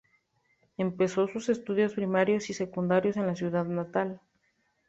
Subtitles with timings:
[0.77, 4.19] Empezó sus estudios primarios y secundarios en su ciudad natal.